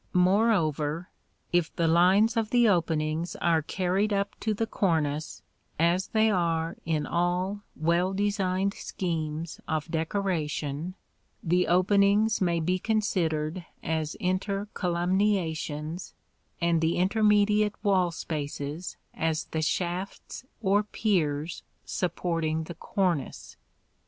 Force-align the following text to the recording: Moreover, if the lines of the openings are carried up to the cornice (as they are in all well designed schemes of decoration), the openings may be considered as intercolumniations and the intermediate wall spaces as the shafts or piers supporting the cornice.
Moreover, 0.13 1.09
if 1.53 1.75
the 1.75 1.87
lines 1.87 2.35
of 2.35 2.49
the 2.49 2.67
openings 2.67 3.35
are 3.35 3.61
carried 3.61 4.11
up 4.11 4.33
to 4.39 4.51
the 4.51 4.65
cornice 4.65 5.43
(as 5.77 6.07
they 6.07 6.31
are 6.31 6.75
in 6.87 7.05
all 7.05 7.61
well 7.75 8.11
designed 8.11 8.73
schemes 8.73 9.61
of 9.67 9.91
decoration), 9.91 10.95
the 11.43 11.67
openings 11.67 12.41
may 12.41 12.59
be 12.59 12.79
considered 12.79 13.63
as 13.83 14.15
intercolumniations 14.19 16.13
and 16.59 16.81
the 16.81 16.95
intermediate 16.97 17.75
wall 17.83 18.09
spaces 18.09 18.97
as 19.13 19.43
the 19.51 19.61
shafts 19.61 20.43
or 20.63 20.81
piers 20.81 21.61
supporting 21.85 22.63
the 22.63 22.73
cornice. 22.73 23.55